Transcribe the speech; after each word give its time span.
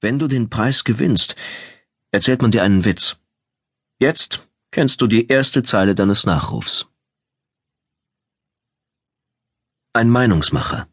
Wenn 0.00 0.18
du 0.18 0.28
den 0.28 0.48
Preis 0.48 0.84
gewinnst, 0.84 1.36
erzählt 2.10 2.40
man 2.40 2.50
dir 2.50 2.62
einen 2.62 2.84
Witz. 2.84 3.18
Jetzt 3.98 4.48
kennst 4.70 5.02
du 5.02 5.06
die 5.06 5.28
erste 5.28 5.62
Zeile 5.62 5.94
deines 5.94 6.24
Nachrufs. 6.24 6.86
Ein 9.92 10.08
Meinungsmacher. 10.08 10.88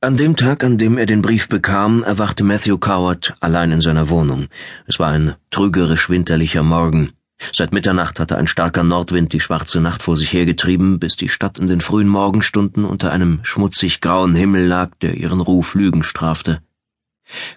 An 0.00 0.16
dem 0.16 0.34
Tag, 0.34 0.64
an 0.64 0.78
dem 0.78 0.96
er 0.96 1.04
den 1.04 1.20
Brief 1.20 1.48
bekam, 1.48 2.02
erwachte 2.02 2.42
Matthew 2.42 2.78
Coward 2.78 3.36
allein 3.40 3.70
in 3.70 3.82
seiner 3.82 4.08
Wohnung. 4.08 4.48
Es 4.86 4.98
war 4.98 5.10
ein 5.10 5.34
trügerisch 5.50 6.08
winterlicher 6.08 6.62
Morgen. 6.62 7.12
Seit 7.52 7.72
Mitternacht 7.72 8.20
hatte 8.20 8.36
ein 8.36 8.46
starker 8.46 8.84
Nordwind 8.84 9.32
die 9.32 9.40
schwarze 9.40 9.80
Nacht 9.80 10.02
vor 10.02 10.16
sich 10.16 10.32
hergetrieben, 10.32 10.98
bis 10.98 11.16
die 11.16 11.28
Stadt 11.28 11.58
in 11.58 11.66
den 11.66 11.80
frühen 11.80 12.08
Morgenstunden 12.08 12.84
unter 12.84 13.10
einem 13.12 13.40
schmutzig 13.42 14.00
grauen 14.00 14.34
Himmel 14.34 14.66
lag, 14.66 14.90
der 15.00 15.14
ihren 15.14 15.40
Ruf 15.40 15.74
Lügen 15.74 16.02
strafte. 16.02 16.60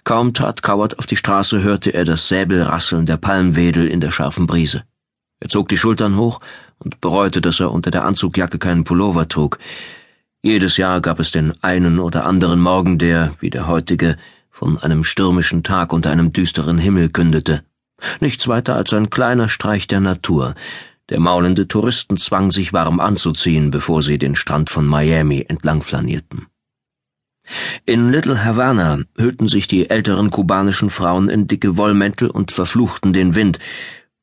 Kaum 0.04 0.34
tat 0.34 0.62
Coward 0.62 0.98
auf 0.98 1.06
die 1.06 1.16
Straße, 1.16 1.62
hörte 1.62 1.92
er 1.92 2.04
das 2.04 2.28
Säbelrasseln 2.28 3.06
der 3.06 3.16
Palmwedel 3.16 3.86
in 3.88 4.00
der 4.00 4.10
scharfen 4.10 4.46
Brise. 4.46 4.84
Er 5.40 5.48
zog 5.48 5.68
die 5.68 5.76
Schultern 5.76 6.16
hoch 6.16 6.40
und 6.78 7.00
bereute, 7.00 7.40
dass 7.40 7.60
er 7.60 7.72
unter 7.72 7.90
der 7.90 8.04
Anzugjacke 8.04 8.58
keinen 8.58 8.84
Pullover 8.84 9.28
trug. 9.28 9.58
Jedes 10.42 10.76
Jahr 10.76 11.00
gab 11.00 11.20
es 11.20 11.30
den 11.32 11.54
einen 11.62 11.98
oder 11.98 12.24
anderen 12.24 12.60
Morgen, 12.60 12.98
der, 12.98 13.34
wie 13.40 13.50
der 13.50 13.66
heutige, 13.66 14.16
von 14.50 14.78
einem 14.78 15.04
stürmischen 15.04 15.62
Tag 15.62 15.92
unter 15.92 16.10
einem 16.10 16.32
düsteren 16.32 16.78
Himmel 16.78 17.08
kündete. 17.10 17.64
Nichts 18.20 18.48
weiter 18.48 18.76
als 18.76 18.92
ein 18.92 19.10
kleiner 19.10 19.48
Streich 19.48 19.86
der 19.86 20.00
Natur. 20.00 20.54
Der 21.10 21.20
maulende 21.20 21.68
Touristen 21.68 22.16
zwang 22.16 22.50
sich 22.50 22.72
warm 22.72 23.00
anzuziehen, 23.00 23.70
bevor 23.70 24.02
sie 24.02 24.18
den 24.18 24.36
Strand 24.36 24.70
von 24.70 24.86
Miami 24.86 25.44
entlang 25.48 25.82
flanierten. 25.82 26.46
In 27.84 28.10
Little 28.10 28.42
Havana 28.42 29.00
hüllten 29.18 29.48
sich 29.48 29.66
die 29.66 29.90
älteren 29.90 30.30
kubanischen 30.30 30.88
Frauen 30.88 31.28
in 31.28 31.46
dicke 31.46 31.76
Wollmäntel 31.76 32.30
und 32.30 32.52
verfluchten 32.52 33.12
den 33.12 33.34
Wind, 33.34 33.58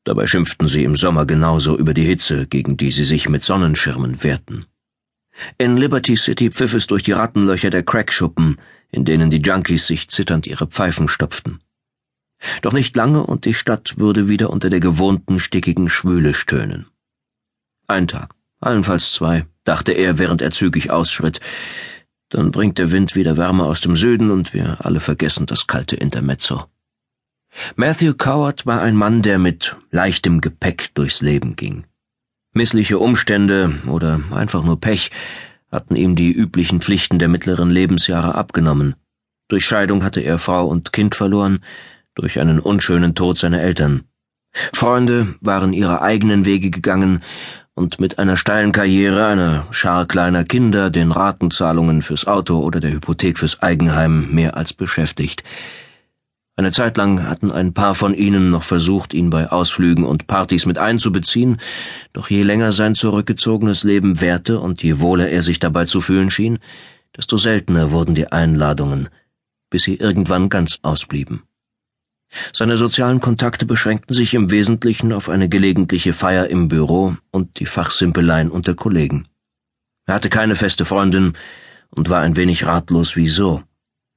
dabei 0.02 0.26
schimpften 0.26 0.66
sie 0.66 0.82
im 0.82 0.96
Sommer 0.96 1.24
genauso 1.24 1.78
über 1.78 1.94
die 1.94 2.04
Hitze, 2.04 2.48
gegen 2.48 2.76
die 2.76 2.90
sie 2.90 3.04
sich 3.04 3.28
mit 3.28 3.44
Sonnenschirmen 3.44 4.24
wehrten. 4.24 4.66
In 5.56 5.76
Liberty 5.76 6.16
City 6.16 6.50
pfiff 6.50 6.74
es 6.74 6.88
durch 6.88 7.04
die 7.04 7.12
Rattenlöcher 7.12 7.70
der 7.70 7.84
Crackschuppen, 7.84 8.56
in 8.90 9.04
denen 9.04 9.30
die 9.30 9.40
Junkies 9.40 9.86
sich 9.86 10.08
zitternd 10.08 10.46
ihre 10.46 10.66
Pfeifen 10.66 11.08
stopften. 11.08 11.60
Doch 12.62 12.72
nicht 12.72 12.96
lange 12.96 13.24
und 13.24 13.44
die 13.44 13.54
Stadt 13.54 13.98
würde 13.98 14.28
wieder 14.28 14.50
unter 14.50 14.70
der 14.70 14.80
gewohnten 14.80 15.40
stickigen 15.40 15.88
Schwüle 15.88 16.34
stöhnen. 16.34 16.86
Ein 17.86 18.08
Tag, 18.08 18.34
allenfalls 18.60 19.12
zwei, 19.12 19.46
dachte 19.64 19.92
er, 19.92 20.18
während 20.18 20.42
er 20.42 20.50
zügig 20.50 20.90
ausschritt. 20.90 21.40
Dann 22.28 22.50
bringt 22.50 22.78
der 22.78 22.90
Wind 22.90 23.14
wieder 23.14 23.36
Wärme 23.36 23.64
aus 23.64 23.80
dem 23.80 23.96
Süden 23.96 24.30
und 24.30 24.54
wir 24.54 24.78
alle 24.84 25.00
vergessen 25.00 25.46
das 25.46 25.66
kalte 25.66 25.96
Intermezzo. 25.96 26.64
Matthew 27.76 28.14
Coward 28.14 28.64
war 28.64 28.80
ein 28.80 28.96
Mann, 28.96 29.22
der 29.22 29.38
mit 29.38 29.76
leichtem 29.90 30.40
Gepäck 30.40 30.94
durchs 30.94 31.20
Leben 31.20 31.54
ging. 31.56 31.84
Missliche 32.54 32.98
Umstände 32.98 33.74
oder 33.86 34.20
einfach 34.30 34.62
nur 34.62 34.80
Pech 34.80 35.10
hatten 35.70 35.96
ihm 35.96 36.16
die 36.16 36.32
üblichen 36.32 36.80
Pflichten 36.80 37.18
der 37.18 37.28
mittleren 37.28 37.70
Lebensjahre 37.70 38.34
abgenommen. 38.34 38.94
Durch 39.48 39.66
Scheidung 39.66 40.04
hatte 40.04 40.20
er 40.20 40.38
Frau 40.38 40.66
und 40.66 40.92
Kind 40.92 41.14
verloren, 41.14 41.60
durch 42.14 42.40
einen 42.40 42.58
unschönen 42.58 43.14
Tod 43.14 43.38
seiner 43.38 43.60
Eltern. 43.60 44.04
Freunde 44.72 45.34
waren 45.40 45.72
ihre 45.72 46.02
eigenen 46.02 46.44
Wege 46.44 46.70
gegangen 46.70 47.22
und 47.74 48.00
mit 48.00 48.18
einer 48.18 48.36
steilen 48.36 48.72
Karriere, 48.72 49.26
einer 49.26 49.66
Schar 49.70 50.06
kleiner 50.06 50.44
Kinder, 50.44 50.90
den 50.90 51.10
Ratenzahlungen 51.10 52.02
fürs 52.02 52.26
Auto 52.26 52.58
oder 52.58 52.80
der 52.80 52.92
Hypothek 52.92 53.38
fürs 53.38 53.62
Eigenheim 53.62 54.30
mehr 54.30 54.56
als 54.56 54.74
beschäftigt. 54.74 55.42
Eine 56.54 56.70
Zeit 56.70 56.98
lang 56.98 57.26
hatten 57.26 57.50
ein 57.50 57.72
paar 57.72 57.94
von 57.94 58.12
ihnen 58.12 58.50
noch 58.50 58.62
versucht, 58.62 59.14
ihn 59.14 59.30
bei 59.30 59.50
Ausflügen 59.50 60.04
und 60.04 60.26
Partys 60.26 60.66
mit 60.66 60.76
einzubeziehen, 60.76 61.56
doch 62.12 62.28
je 62.28 62.42
länger 62.42 62.72
sein 62.72 62.94
zurückgezogenes 62.94 63.84
Leben 63.84 64.20
währte 64.20 64.60
und 64.60 64.82
je 64.82 65.00
wohler 65.00 65.30
er 65.30 65.40
sich 65.40 65.60
dabei 65.60 65.86
zu 65.86 66.02
fühlen 66.02 66.30
schien, 66.30 66.58
desto 67.16 67.38
seltener 67.38 67.90
wurden 67.90 68.14
die 68.14 68.30
Einladungen, 68.30 69.08
bis 69.70 69.84
sie 69.84 69.96
irgendwann 69.96 70.50
ganz 70.50 70.78
ausblieben. 70.82 71.42
Seine 72.52 72.76
sozialen 72.76 73.20
Kontakte 73.20 73.66
beschränkten 73.66 74.14
sich 74.14 74.34
im 74.34 74.50
Wesentlichen 74.50 75.12
auf 75.12 75.28
eine 75.28 75.48
gelegentliche 75.48 76.12
Feier 76.12 76.48
im 76.48 76.68
Büro 76.68 77.16
und 77.30 77.58
die 77.60 77.66
Fachsimpeleien 77.66 78.50
unter 78.50 78.74
Kollegen. 78.74 79.26
Er 80.06 80.14
hatte 80.14 80.28
keine 80.28 80.56
feste 80.56 80.84
Freundin 80.84 81.34
und 81.90 82.10
war 82.10 82.20
ein 82.20 82.36
wenig 82.36 82.66
ratlos 82.66 83.16
wieso. 83.16 83.62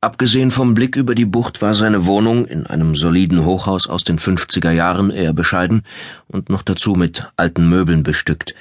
Abgesehen 0.01 0.51
vom 0.51 0.75
Blick 0.75 0.95
über 0.95 1.15
die 1.15 1.25
Bucht 1.25 1.61
war 1.61 1.73
seine 1.73 2.05
Wohnung 2.05 2.45
in 2.45 2.67
einem 2.67 2.95
soliden 2.95 3.43
Hochhaus 3.43 3.87
aus 3.87 4.03
den 4.03 4.19
50er 4.19 4.71
Jahren 4.71 5.09
eher 5.09 5.33
bescheiden 5.33 5.83
und 6.27 6.49
noch 6.49 6.61
dazu 6.61 6.93
mit 6.93 7.27
alten 7.37 7.67
Möbeln 7.69 8.03
bestückt. 8.03 8.53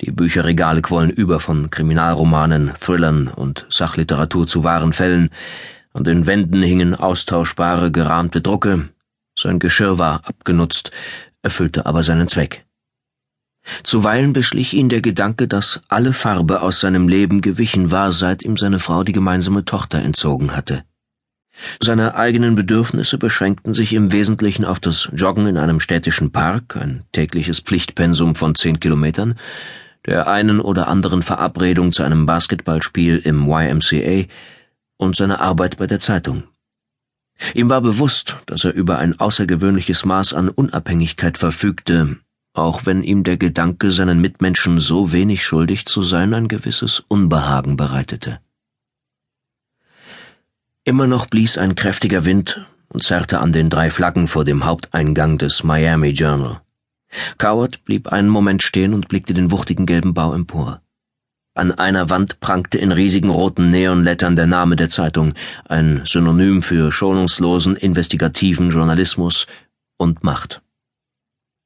Die 0.00 0.10
Bücherregale 0.10 0.82
quollen 0.82 1.10
über 1.10 1.40
von 1.40 1.70
Kriminalromanen, 1.70 2.72
Thrillern 2.80 3.28
und 3.28 3.66
Sachliteratur 3.68 4.46
zu 4.46 4.64
wahren 4.64 4.92
Fällen. 4.92 5.30
An 5.92 6.04
den 6.04 6.26
Wänden 6.26 6.62
hingen 6.62 6.94
austauschbare, 6.94 7.90
gerahmte 7.90 8.40
Drucke, 8.40 8.88
sein 9.40 9.58
Geschirr 9.58 9.98
war 9.98 10.22
abgenutzt, 10.28 10.90
erfüllte 11.42 11.86
aber 11.86 12.02
seinen 12.02 12.28
Zweck. 12.28 12.64
Zuweilen 13.82 14.32
beschlich 14.32 14.72
ihn 14.74 14.88
der 14.88 15.02
Gedanke, 15.02 15.46
dass 15.46 15.80
alle 15.88 16.12
Farbe 16.12 16.62
aus 16.62 16.80
seinem 16.80 17.08
Leben 17.08 17.40
gewichen 17.40 17.90
war, 17.90 18.12
seit 18.12 18.42
ihm 18.42 18.56
seine 18.56 18.78
Frau 18.78 19.04
die 19.04 19.12
gemeinsame 19.12 19.64
Tochter 19.64 19.98
entzogen 19.98 20.56
hatte. 20.56 20.84
Seine 21.80 22.14
eigenen 22.14 22.54
Bedürfnisse 22.54 23.18
beschränkten 23.18 23.74
sich 23.74 23.92
im 23.92 24.12
Wesentlichen 24.12 24.64
auf 24.64 24.78
das 24.80 25.08
Joggen 25.12 25.46
in 25.46 25.56
einem 25.56 25.80
städtischen 25.80 26.30
Park, 26.30 26.76
ein 26.76 27.04
tägliches 27.12 27.60
Pflichtpensum 27.60 28.36
von 28.36 28.54
zehn 28.54 28.78
Kilometern, 28.80 29.34
der 30.06 30.28
einen 30.28 30.60
oder 30.60 30.86
anderen 30.86 31.22
Verabredung 31.22 31.92
zu 31.92 32.04
einem 32.04 32.26
Basketballspiel 32.26 33.18
im 33.18 33.48
YMCA 33.48 34.26
und 34.96 35.16
seine 35.16 35.40
Arbeit 35.40 35.76
bei 35.78 35.86
der 35.86 36.00
Zeitung. 36.00 36.44
Ihm 37.54 37.68
war 37.70 37.80
bewusst, 37.80 38.36
dass 38.46 38.64
er 38.64 38.74
über 38.74 38.98
ein 38.98 39.18
außergewöhnliches 39.18 40.04
Maß 40.04 40.34
an 40.34 40.48
Unabhängigkeit 40.48 41.38
verfügte, 41.38 42.16
auch 42.52 42.84
wenn 42.84 43.02
ihm 43.02 43.24
der 43.24 43.36
Gedanke, 43.36 43.90
seinen 43.90 44.20
Mitmenschen 44.20 44.80
so 44.80 45.12
wenig 45.12 45.44
schuldig 45.44 45.86
zu 45.86 46.02
sein, 46.02 46.34
ein 46.34 46.48
gewisses 46.48 47.04
Unbehagen 47.08 47.76
bereitete. 47.76 48.40
Immer 50.84 51.06
noch 51.06 51.26
blies 51.26 51.58
ein 51.58 51.74
kräftiger 51.74 52.24
Wind 52.24 52.66
und 52.88 53.04
zerrte 53.04 53.40
an 53.40 53.52
den 53.52 53.70
drei 53.70 53.90
Flaggen 53.90 54.26
vor 54.26 54.44
dem 54.44 54.64
Haupteingang 54.64 55.38
des 55.38 55.62
Miami 55.62 56.10
Journal. 56.10 56.62
Coward 57.38 57.84
blieb 57.84 58.08
einen 58.08 58.28
Moment 58.28 58.62
stehen 58.62 58.94
und 58.94 59.08
blickte 59.08 59.34
den 59.34 59.50
wuchtigen 59.50 59.86
gelben 59.86 60.14
Bau 60.14 60.34
empor. 60.34 60.82
An 61.58 61.72
einer 61.72 62.08
Wand 62.08 62.38
prangte 62.38 62.78
in 62.78 62.92
riesigen 62.92 63.30
roten 63.30 63.70
Neonlettern 63.70 64.36
der 64.36 64.46
Name 64.46 64.76
der 64.76 64.90
Zeitung, 64.90 65.34
ein 65.64 66.02
Synonym 66.04 66.62
für 66.62 66.92
schonungslosen 66.92 67.74
investigativen 67.74 68.70
Journalismus 68.70 69.48
und 69.96 70.22
Macht. 70.22 70.62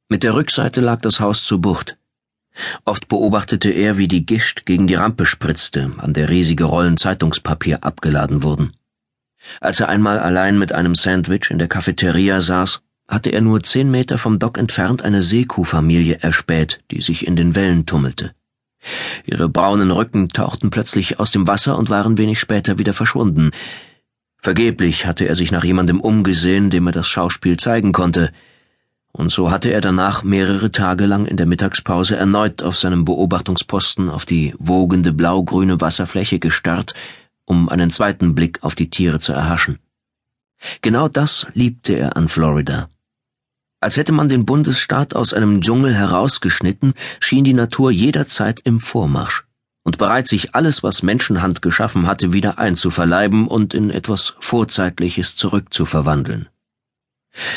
Mit 0.08 0.22
der 0.22 0.34
Rückseite 0.34 0.80
lag 0.80 1.02
das 1.02 1.20
Haus 1.20 1.44
zur 1.44 1.60
Bucht. 1.60 1.98
Oft 2.86 3.06
beobachtete 3.08 3.68
er, 3.68 3.98
wie 3.98 4.08
die 4.08 4.24
Gischt 4.24 4.64
gegen 4.64 4.86
die 4.86 4.94
Rampe 4.94 5.26
spritzte, 5.26 5.92
an 5.98 6.14
der 6.14 6.30
riesige 6.30 6.64
Rollen 6.64 6.96
Zeitungspapier 6.96 7.84
abgeladen 7.84 8.42
wurden. 8.42 8.72
Als 9.60 9.78
er 9.78 9.90
einmal 9.90 10.18
allein 10.18 10.58
mit 10.58 10.72
einem 10.72 10.94
Sandwich 10.94 11.50
in 11.50 11.58
der 11.58 11.68
Cafeteria 11.68 12.40
saß, 12.40 12.80
hatte 13.08 13.28
er 13.28 13.42
nur 13.42 13.62
zehn 13.62 13.90
Meter 13.90 14.16
vom 14.16 14.38
Dock 14.38 14.56
entfernt 14.56 15.02
eine 15.02 15.20
Seekuhfamilie 15.20 16.20
erspäht, 16.22 16.80
die 16.90 17.02
sich 17.02 17.26
in 17.26 17.36
den 17.36 17.54
Wellen 17.54 17.84
tummelte. 17.84 18.32
Ihre 19.24 19.48
braunen 19.48 19.90
Rücken 19.90 20.28
tauchten 20.28 20.70
plötzlich 20.70 21.20
aus 21.20 21.30
dem 21.30 21.46
Wasser 21.46 21.78
und 21.78 21.90
waren 21.90 22.18
wenig 22.18 22.40
später 22.40 22.78
wieder 22.78 22.92
verschwunden. 22.92 23.50
Vergeblich 24.38 25.06
hatte 25.06 25.26
er 25.26 25.34
sich 25.34 25.52
nach 25.52 25.64
jemandem 25.64 26.00
umgesehen, 26.00 26.70
dem 26.70 26.86
er 26.86 26.92
das 26.92 27.08
Schauspiel 27.08 27.56
zeigen 27.58 27.92
konnte, 27.92 28.32
und 29.12 29.30
so 29.30 29.50
hatte 29.50 29.70
er 29.70 29.82
danach 29.82 30.22
mehrere 30.22 30.72
Tage 30.72 31.04
lang 31.04 31.26
in 31.26 31.36
der 31.36 31.44
Mittagspause 31.46 32.16
erneut 32.16 32.62
auf 32.62 32.78
seinem 32.78 33.04
Beobachtungsposten 33.04 34.08
auf 34.08 34.24
die 34.24 34.54
wogende 34.58 35.12
blaugrüne 35.12 35.82
Wasserfläche 35.82 36.38
gestarrt, 36.38 36.94
um 37.44 37.68
einen 37.68 37.90
zweiten 37.90 38.34
Blick 38.34 38.62
auf 38.62 38.74
die 38.74 38.88
Tiere 38.88 39.20
zu 39.20 39.34
erhaschen. 39.34 39.78
Genau 40.80 41.08
das 41.08 41.46
liebte 41.52 41.92
er 41.94 42.16
an 42.16 42.28
Florida. 42.28 42.88
Als 43.82 43.96
hätte 43.96 44.12
man 44.12 44.28
den 44.28 44.46
Bundesstaat 44.46 45.16
aus 45.16 45.34
einem 45.34 45.60
Dschungel 45.60 45.92
herausgeschnitten, 45.92 46.94
schien 47.18 47.42
die 47.42 47.52
Natur 47.52 47.90
jederzeit 47.90 48.60
im 48.62 48.78
Vormarsch 48.78 49.42
und 49.82 49.98
bereit, 49.98 50.28
sich 50.28 50.54
alles, 50.54 50.84
was 50.84 51.02
Menschenhand 51.02 51.62
geschaffen 51.62 52.06
hatte, 52.06 52.32
wieder 52.32 52.58
einzuverleiben 52.58 53.48
und 53.48 53.74
in 53.74 53.90
etwas 53.90 54.34
Vorzeitliches 54.38 55.34
zurückzuverwandeln. 55.34 56.48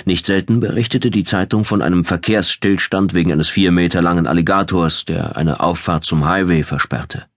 Nicht 0.06 0.26
selten 0.26 0.60
berichtete 0.60 1.12
die 1.12 1.26
Zeitung 1.26 1.64
von 1.64 1.84
einem 1.84 2.04
Verkehrsstillstand 2.04 3.14
wegen 3.14 3.32
eines 3.32 3.50
vier 3.50 3.72
Meter 3.72 4.02
langen 4.02 4.26
Alligators, 4.26 5.06
der 5.06 5.38
eine 5.38 5.60
Auffahrt 5.60 6.06
zum 6.06 6.26
Highway 6.26 6.64
versperrte. 6.64 7.28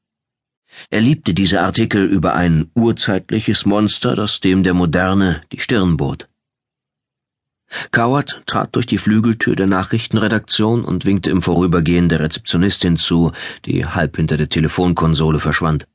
Er 0.89 1.03
liebte 1.03 1.35
diese 1.35 1.61
Artikel 1.61 2.07
über 2.07 2.35
ein 2.35 2.71
urzeitliches 2.75 3.67
Monster, 3.67 4.17
das 4.17 4.41
dem 4.41 4.63
der 4.63 4.73
Moderne 4.73 5.43
die 5.53 5.61
Stirn 5.61 5.99
bot. 5.99 6.27
Coward 7.91 8.43
trat 8.47 8.75
durch 8.75 8.87
die 8.87 8.99
Flügeltür 8.99 9.57
der 9.57 9.67
Nachrichtenredaktion 9.67 10.85
und 10.85 11.05
winkte 11.05 11.31
im 11.31 11.43
Vorübergehen 11.43 12.09
der 12.09 12.21
Rezeptionistin 12.21 12.97
zu, 12.97 13.33
die 13.67 13.85
halb 13.85 14.17
hinter 14.17 14.37
der 14.37 14.49
Telefonkonsole 14.49 15.41
verschwand. 15.41 15.87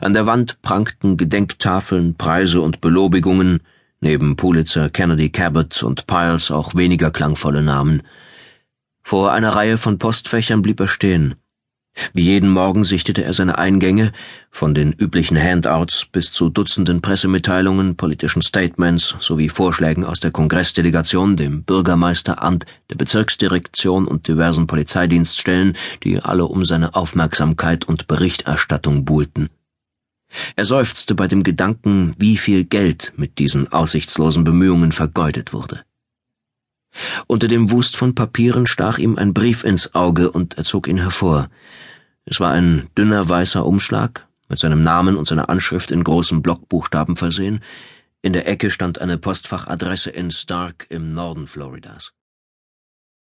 An 0.00 0.14
der 0.14 0.26
Wand 0.26 0.62
prangten 0.62 1.16
Gedenktafeln, 1.16 2.14
Preise 2.14 2.60
und 2.60 2.80
Belobigungen, 2.80 3.60
neben 4.00 4.36
Pulitzer, 4.36 4.88
Kennedy, 4.88 5.30
Cabot 5.30 5.82
und 5.82 6.06
Piles 6.06 6.50
auch 6.50 6.74
weniger 6.74 7.10
klangvolle 7.10 7.62
Namen. 7.62 8.02
Vor 9.02 9.32
einer 9.32 9.54
Reihe 9.54 9.76
von 9.76 9.98
Postfächern 9.98 10.62
blieb 10.62 10.80
er 10.80 10.88
stehen. 10.88 11.34
Wie 12.12 12.22
jeden 12.22 12.48
Morgen 12.48 12.84
sichtete 12.84 13.24
er 13.24 13.34
seine 13.34 13.58
Eingänge, 13.58 14.12
von 14.50 14.74
den 14.74 14.92
üblichen 14.92 15.40
Handouts 15.40 16.06
bis 16.06 16.32
zu 16.32 16.48
Dutzenden 16.48 17.00
Pressemitteilungen, 17.00 17.96
politischen 17.96 18.42
Statements 18.42 19.16
sowie 19.20 19.48
Vorschlägen 19.48 20.04
aus 20.04 20.20
der 20.20 20.30
Kongressdelegation, 20.30 21.36
dem 21.36 21.62
Bürgermeisteramt, 21.64 22.66
der 22.90 22.96
Bezirksdirektion 22.96 24.06
und 24.06 24.28
diversen 24.28 24.66
Polizeidienststellen, 24.66 25.76
die 26.02 26.20
alle 26.20 26.46
um 26.46 26.64
seine 26.64 26.94
Aufmerksamkeit 26.94 27.84
und 27.84 28.06
Berichterstattung 28.06 29.04
buhlten. 29.04 29.50
Er 30.56 30.64
seufzte 30.64 31.14
bei 31.14 31.28
dem 31.28 31.42
Gedanken, 31.42 32.14
wie 32.18 32.36
viel 32.36 32.64
Geld 32.64 33.12
mit 33.16 33.38
diesen 33.38 33.72
aussichtslosen 33.72 34.44
Bemühungen 34.44 34.92
vergeudet 34.92 35.52
wurde. 35.52 35.84
Unter 37.26 37.48
dem 37.48 37.70
Wust 37.70 37.96
von 37.96 38.14
Papieren 38.14 38.66
stach 38.66 38.98
ihm 38.98 39.16
ein 39.16 39.34
Brief 39.34 39.64
ins 39.64 39.94
Auge 39.94 40.30
und 40.30 40.56
er 40.58 40.64
zog 40.64 40.88
ihn 40.88 40.98
hervor. 40.98 41.48
Es 42.24 42.40
war 42.40 42.50
ein 42.52 42.88
dünner 42.96 43.28
weißer 43.28 43.64
Umschlag, 43.64 44.26
mit 44.48 44.58
seinem 44.58 44.82
Namen 44.82 45.16
und 45.16 45.28
seiner 45.28 45.48
Anschrift 45.48 45.90
in 45.90 46.04
großen 46.04 46.42
Blockbuchstaben 46.42 47.16
versehen. 47.16 47.62
In 48.22 48.32
der 48.32 48.48
Ecke 48.48 48.70
stand 48.70 49.00
eine 49.00 49.18
Postfachadresse 49.18 50.10
in 50.10 50.30
Stark 50.30 50.86
im 50.88 51.12
Norden 51.12 51.46
Floridas. 51.46 52.12